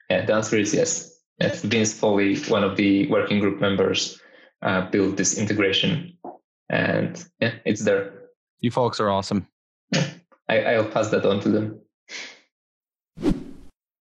[0.09, 1.19] Yeah, the answer is yes.
[1.39, 4.19] Yes, Vince Foley, one of the working group members,
[4.61, 6.17] uh, built this integration,
[6.69, 8.13] and yeah, it's there.
[8.59, 9.47] You folks are awesome.
[10.47, 11.79] I, I'll pass that on to them.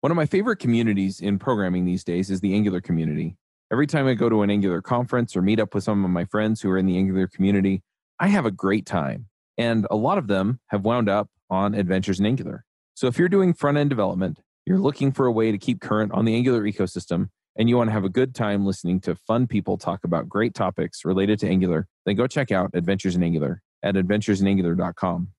[0.01, 3.37] One of my favorite communities in programming these days is the Angular community.
[3.71, 6.25] Every time I go to an Angular conference or meet up with some of my
[6.25, 7.83] friends who are in the Angular community,
[8.19, 9.27] I have a great time.
[9.58, 12.65] And a lot of them have wound up on Adventures in Angular.
[12.93, 16.12] So if you're doing front end development, you're looking for a way to keep current
[16.12, 19.47] on the Angular ecosystem, and you want to have a good time listening to fun
[19.47, 23.62] people talk about great topics related to Angular, then go check out Adventures in Angular
[23.84, 25.29] at adventuresinangular.com.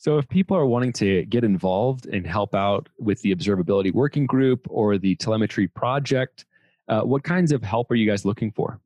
[0.00, 4.26] So, if people are wanting to get involved and help out with the observability working
[4.26, 6.46] group or the telemetry project,
[6.88, 8.80] uh, what kinds of help are you guys looking for?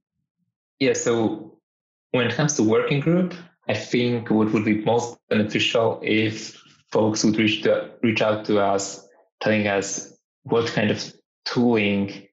[0.80, 1.58] Yeah, so
[2.12, 3.34] when it comes to working group,
[3.68, 8.60] I think what would be most beneficial if folks would reach to, reach out to
[8.60, 9.06] us,
[9.40, 11.12] telling us what kind of
[11.44, 12.28] tooling,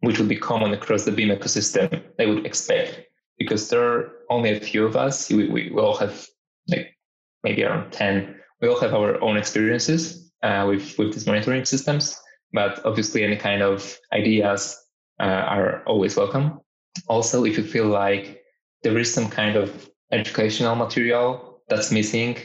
[0.00, 3.00] which would be common across the Beam ecosystem, they would expect.
[3.38, 5.28] Because there are only a few of us.
[5.28, 6.26] We, we, we all have
[6.68, 6.96] like
[7.42, 8.34] maybe around 10.
[8.60, 12.18] We all have our own experiences uh, with, with these monitoring systems,
[12.52, 14.80] but obviously any kind of ideas
[15.20, 16.60] uh, are always welcome.
[17.08, 18.42] Also, if you feel like
[18.86, 22.36] there is some kind of educational material that's missing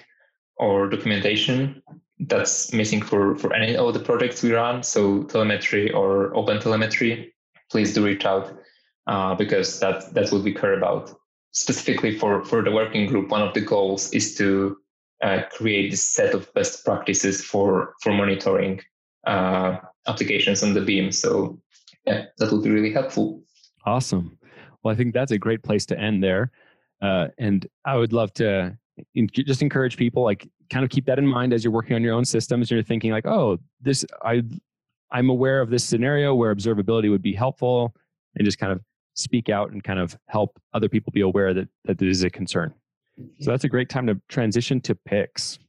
[0.55, 1.83] or documentation
[2.21, 7.31] that's missing for, for any of the projects we run, so telemetry or open telemetry,
[7.69, 8.57] please do reach out
[9.05, 11.13] uh, because that, that's what we care about.
[11.51, 14.77] Specifically for, for the working group, one of the goals is to
[15.23, 18.81] uh, create this set of best practices for, for monitoring
[19.27, 19.77] uh,
[20.07, 21.11] applications on the Beam.
[21.11, 21.59] So
[22.07, 23.43] yeah, that would be really helpful.
[23.85, 24.39] Awesome.
[24.83, 26.51] Well, I think that's a great place to end there.
[27.01, 28.77] Uh, and I would love to
[29.15, 32.01] in, just encourage people, like, kind of keep that in mind as you're working on
[32.01, 32.69] your own systems.
[32.69, 34.43] And you're thinking, like, oh, this, I,
[35.11, 37.95] I'm aware of this scenario where observability would be helpful,
[38.35, 38.81] and just kind of
[39.13, 42.29] speak out and kind of help other people be aware that that this is a
[42.29, 42.73] concern.
[43.41, 45.59] So that's a great time to transition to picks.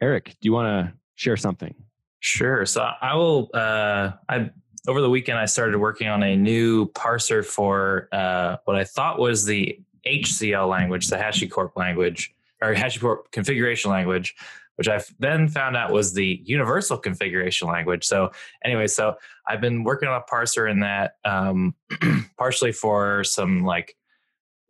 [0.00, 1.74] Eric, do you want to share something?
[2.20, 2.64] Sure.
[2.64, 3.50] So I will.
[3.52, 4.50] Uh, I
[4.86, 9.18] over the weekend I started working on a new parser for uh, what I thought
[9.18, 14.34] was the HCL language, the HashiCorp language or HashiCorp configuration language,
[14.76, 18.04] which I then found out was the universal configuration language.
[18.04, 18.30] So
[18.64, 19.14] anyway, so
[19.48, 21.74] I've been working on a parser in that um,
[22.38, 23.96] partially for some like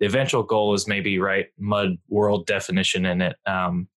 [0.00, 3.88] the eventual goal is maybe write mud world definition in it because um,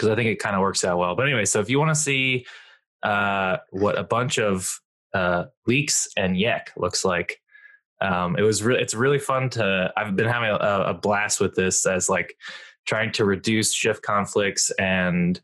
[0.00, 1.14] I think it kind of works out well.
[1.14, 2.46] But anyway, so if you want to see
[3.02, 4.80] uh, what a bunch of
[5.14, 7.40] uh, leex and yecc looks like.
[8.00, 11.54] Um, it was really, it's really fun to, I've been having a, a, blast with
[11.54, 12.36] this as like
[12.84, 15.40] trying to reduce shift conflicts and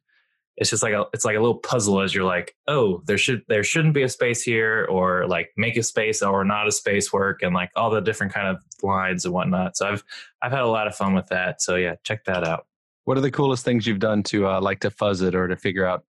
[0.57, 3.42] it's just like a, it's like a little puzzle as you're like, oh, there should,
[3.46, 7.12] there shouldn't be a space here or like make a space or not a space
[7.12, 9.76] work and like all the different kind of lines and whatnot.
[9.76, 10.02] So I've,
[10.42, 11.62] I've had a lot of fun with that.
[11.62, 12.66] So yeah, check that out.
[13.04, 15.57] What are the coolest things you've done to uh, like to fuzz it or to
[15.57, 16.04] figure out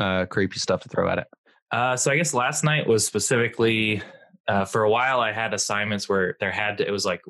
[0.00, 1.28] uh, creepy stuff to throw at it?
[1.72, 4.02] Uh, so I guess last night was specifically
[4.48, 5.20] uh, for a while.
[5.20, 7.22] I had assignments where there had to it was like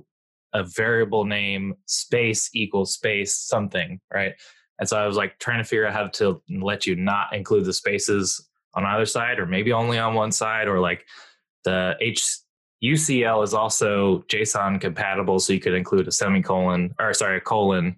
[0.52, 4.32] a variable name space equals space something right,
[4.78, 7.66] and so I was like trying to figure out how to let you not include
[7.66, 11.04] the spaces on either side or maybe only on one side or like
[11.64, 12.38] the H
[12.82, 17.96] UCL is also JSON compatible, so you could include a semicolon or sorry a colon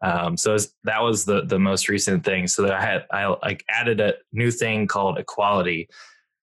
[0.00, 2.46] um, so that was the the most recent thing.
[2.46, 5.88] So that I had I like added a new thing called equality.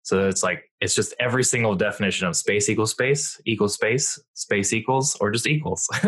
[0.04, 4.74] So it's like it's just every single definition of space equals space equals space space
[4.74, 5.88] equals or just equals,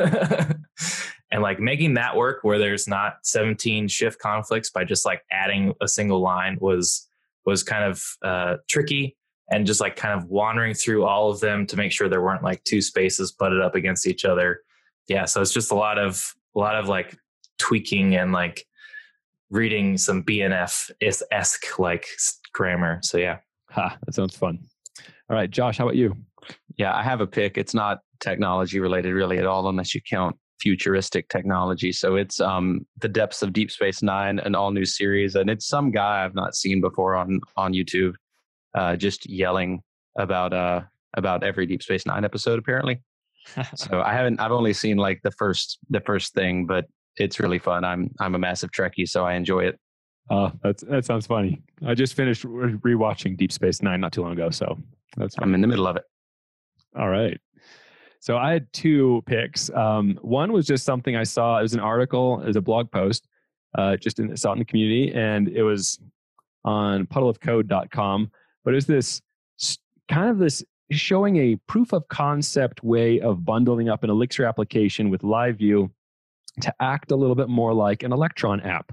[1.32, 5.74] and like making that work where there's not 17 shift conflicts by just like adding
[5.82, 7.08] a single line was
[7.46, 9.18] was kind of uh, tricky
[9.52, 12.44] and just like kind of wandering through all of them to make sure there weren't
[12.44, 14.62] like two spaces butted up against each other.
[15.08, 17.18] Yeah, so it's just a lot of a lot of like
[17.62, 18.66] tweaking and like
[19.52, 20.90] reading some BNF
[21.32, 22.08] esque like
[22.54, 23.00] grammar.
[23.04, 23.38] So yeah.
[23.70, 24.60] Ha, that sounds fun.
[25.30, 26.18] All right, Josh, how about you?
[26.78, 27.58] Yeah, I have a pick.
[27.58, 31.92] It's not technology related really at all, unless you count futuristic technology.
[31.92, 35.68] So it's um, the depths of Deep Space Nine, an all new series, and it's
[35.68, 38.16] some guy I've not seen before on on YouTube,
[38.74, 39.82] uh, just yelling
[40.18, 40.82] about uh
[41.16, 43.02] about every Deep Space Nine episode apparently.
[43.76, 46.86] so I haven't I've only seen like the first the first thing, but
[47.18, 47.84] it's really fun.
[47.84, 49.80] I'm I'm a massive Trekkie, so I enjoy it.
[50.30, 51.62] Oh, that's that sounds funny.
[51.86, 54.78] I just finished rewatching Deep Space Nine not too long ago, so
[55.18, 55.36] that's.
[55.40, 56.04] I'm in the middle of it.
[56.98, 57.40] All right.
[58.20, 59.72] So I had two picks.
[59.72, 61.58] Um, one was just something I saw.
[61.58, 63.28] It was an article, it was a blog post,
[63.78, 66.00] uh, just in, saw it in the community, and it was
[66.64, 68.32] on puddleofcode.com.
[68.64, 69.22] But it was this
[70.08, 75.10] kind of this showing a proof of concept way of bundling up an Elixir application
[75.10, 75.90] with Live View
[76.60, 78.92] to act a little bit more like an Electron app.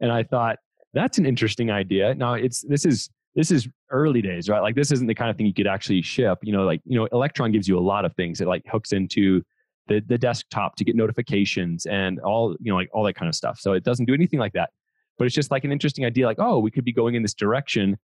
[0.00, 0.56] And I thought
[0.94, 2.14] that's an interesting idea.
[2.14, 4.60] Now it's this is this is early days, right?
[4.60, 6.38] Like this isn't the kind of thing you could actually ship.
[6.42, 8.40] You know, like you know, Electron gives you a lot of things.
[8.40, 9.42] It like hooks into
[9.88, 13.34] the the desktop to get notifications and all you know, like all that kind of
[13.34, 13.58] stuff.
[13.60, 14.70] So it doesn't do anything like that.
[15.18, 16.26] But it's just like an interesting idea.
[16.26, 17.96] Like, oh, we could be going in this direction.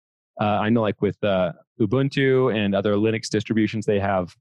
[0.41, 4.35] Uh, I know, like with uh, Ubuntu and other Linux distributions, they have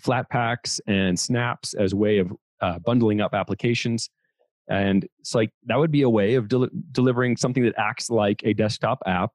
[0.00, 4.10] flat packs and snaps as way of uh, bundling up applications.
[4.68, 8.42] And it's like that would be a way of del- delivering something that acts like
[8.44, 9.30] a desktop app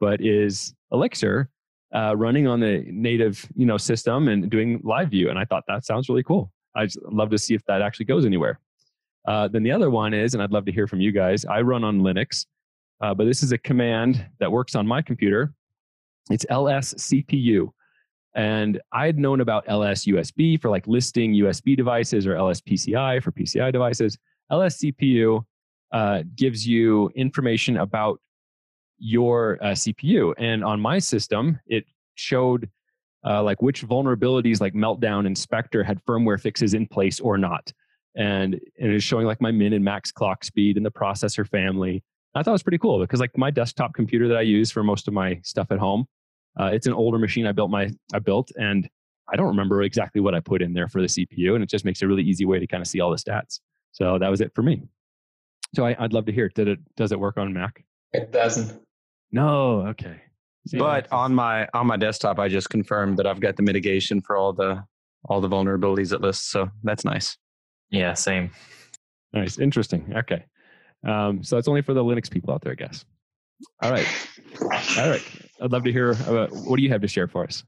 [0.00, 1.48] but is Elixir
[1.94, 5.30] uh, running on the native you know system and doing live view.
[5.30, 6.52] And I thought that sounds really cool.
[6.74, 8.60] I'd love to see if that actually goes anywhere.
[9.26, 11.44] Uh, then the other one is, and I'd love to hear from you guys.
[11.44, 12.46] I run on Linux,
[13.00, 15.52] uh, but this is a command that works on my computer.
[16.30, 17.70] It's lscpu.
[18.36, 23.72] And I had known about LSUSB for like listing USB devices or LSPCI for PCI
[23.72, 24.18] devices.
[24.52, 25.42] LSCPU
[25.90, 28.20] uh, gives you information about
[28.98, 30.34] your uh, CPU.
[30.36, 32.68] And on my system, it showed
[33.24, 37.72] uh, like which vulnerabilities like Meltdown and Spectre had firmware fixes in place or not.
[38.14, 42.04] And, and showing like my min and max clock speed and the processor family.
[42.34, 44.82] I thought it was pretty cool because like my desktop computer that I use for
[44.82, 46.06] most of my stuff at home,
[46.58, 48.88] uh, it's an older machine I built my I built and
[49.28, 51.84] I don't remember exactly what I put in there for the CPU, and it just
[51.84, 53.60] makes a really easy way to kind of see all the stats.
[53.92, 54.82] So that was it for me.
[55.74, 56.48] So I, would love to hear.
[56.48, 56.78] Did it?
[56.96, 57.84] Does it work on Mac?
[58.12, 58.80] It doesn't.
[59.32, 60.20] No, okay.
[60.68, 64.20] See, but on my on my desktop, I just confirmed that I've got the mitigation
[64.20, 64.84] for all the
[65.28, 66.48] all the vulnerabilities it lists.
[66.50, 67.36] So that's nice.
[67.90, 68.50] Yeah, same.
[69.32, 70.12] Nice, interesting.
[70.16, 70.44] Okay,
[71.06, 73.04] um, so it's only for the Linux people out there, I guess.
[73.82, 74.06] All right,
[75.10, 75.22] right.
[75.60, 76.10] I'd love to hear.
[76.10, 77.64] About, what do you have to share for us?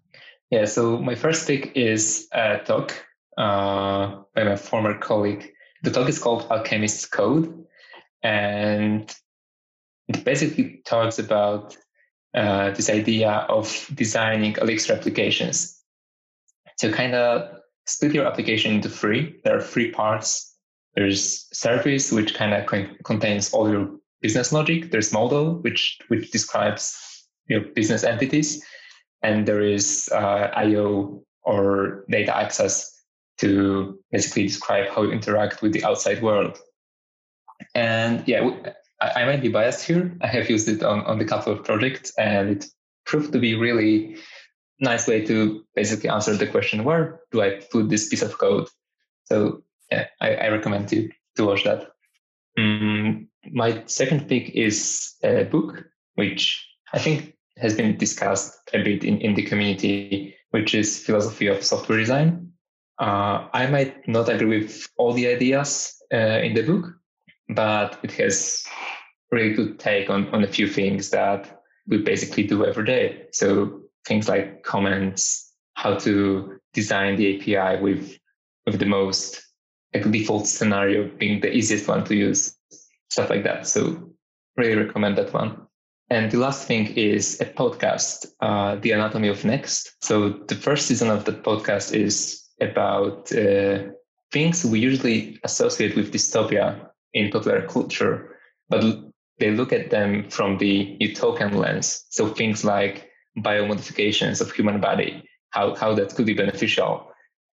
[0.50, 0.64] Yeah.
[0.64, 2.94] So my first pick is a talk
[3.36, 5.50] uh, by my former colleague.
[5.82, 7.64] The talk is called Alchemist's Code,
[8.22, 9.14] and
[10.08, 11.76] it basically talks about
[12.34, 15.80] uh, this idea of designing Elixir applications.
[16.76, 19.40] So kind of split your application into three.
[19.44, 20.54] There are three parts.
[20.94, 22.66] There's service, which kind of
[23.04, 24.90] contains all your business logic.
[24.90, 26.96] There's model, which which describes
[27.48, 28.64] your business entities,
[29.22, 32.94] and there is uh, I/O or data access
[33.38, 36.58] to basically describe how you interact with the outside world.
[37.74, 38.50] And yeah,
[39.00, 40.16] I, I might be biased here.
[40.20, 42.66] I have used it on, on a couple of projects and it
[43.06, 44.16] proved to be really
[44.80, 48.68] nice way to basically answer the question, where do I put this piece of code?
[49.24, 51.92] So yeah, I, I recommend you to watch that.
[52.58, 55.84] Mm, my second pick is a book,
[56.14, 61.46] which I think has been discussed a bit in, in the community, which is Philosophy
[61.46, 62.52] of Software Design.
[62.98, 66.86] Uh, I might not agree with all the ideas uh, in the book,
[67.48, 68.64] but it has
[69.30, 73.26] really good take on, on a few things that we basically do every day.
[73.32, 78.18] So things like comments, how to design the API with
[78.66, 79.42] with the most
[79.94, 82.57] like default scenario being the easiest one to use,
[83.08, 83.66] stuff like that.
[83.66, 84.12] So
[84.56, 85.66] really recommend that one.
[86.10, 89.92] And the last thing is a podcast, uh, The Anatomy of Next.
[90.02, 93.90] So the first season of the podcast is about uh,
[94.32, 98.36] things we usually associate with dystopia in popular culture,
[98.68, 98.82] but
[99.38, 102.04] they look at them from the utopian lens.
[102.10, 107.06] So things like biomodifications of human body, how, how that could be beneficial,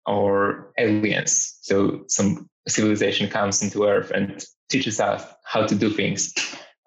[0.05, 1.59] or aliens.
[1.61, 6.33] So some civilization comes into Earth and teaches us how to do things.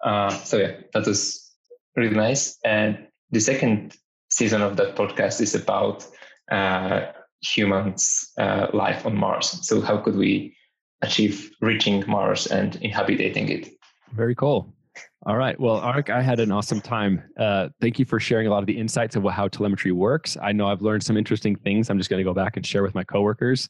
[0.05, 1.53] Uh, so yeah, that was
[1.97, 2.59] really nice.
[2.65, 3.97] And the second
[4.31, 6.07] season of that podcast is about
[6.51, 7.13] uh,
[7.43, 9.67] humans' uh, life on Mars.
[9.67, 10.57] So how could we
[11.03, 13.69] achieve reaching Mars and inhabiting it.
[14.15, 14.73] Very cool.
[15.27, 15.59] All right.
[15.59, 17.23] Well, Arek, I had an awesome time.
[17.39, 20.37] Uh, thank you for sharing a lot of the insights of how telemetry works.
[20.41, 21.91] I know I've learned some interesting things.
[21.91, 23.69] I'm just going to go back and share with my coworkers.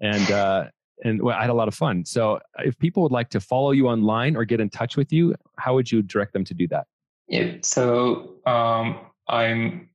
[0.00, 0.64] And uh,
[1.04, 2.04] and well, I had a lot of fun.
[2.04, 5.34] So if people would like to follow you online or get in touch with you,
[5.56, 6.86] how would you direct them to do that?
[7.28, 7.56] Yeah.
[7.62, 8.98] So um,
[9.28, 9.88] I'm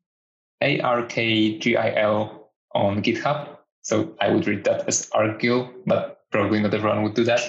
[0.62, 3.50] A R K G I L on GitHub.
[3.82, 7.42] So I would read that as Argil, but probably not everyone would do that.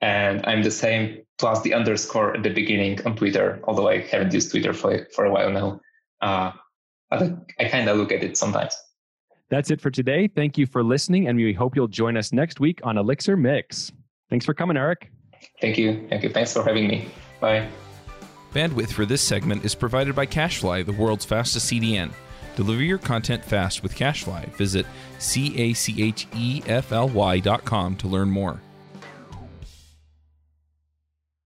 [0.00, 4.34] And I'm the same plus the underscore at the beginning on Twitter, although I haven't
[4.34, 5.80] used Twitter for for a while now.
[6.20, 6.52] Uh,
[7.10, 8.76] but I, I kind of look at it sometimes.
[9.48, 10.28] That's it for today.
[10.28, 13.92] Thank you for listening, and we hope you'll join us next week on Elixir Mix.
[14.28, 15.10] Thanks for coming, Eric.
[15.60, 16.06] Thank you.
[16.08, 16.30] Thank you.
[16.30, 17.08] Thanks for having me.
[17.40, 17.68] Bye.
[18.52, 22.10] Bandwidth for this segment is provided by CacheFly, the world's fastest CDN.
[22.56, 24.46] Deliver your content fast with CacheFly.
[24.56, 24.86] Visit
[25.18, 28.60] C A C H E F L Y dot com to learn more.